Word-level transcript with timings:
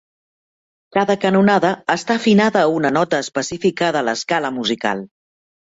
Cada 0.95 1.15
canonada 1.25 1.71
està 1.97 2.17
afinada 2.21 2.61
a 2.63 2.73
una 2.79 2.93
nota 2.97 3.21
específica 3.27 3.93
de 3.99 4.05
l'escala 4.09 4.55
musical. 4.59 5.09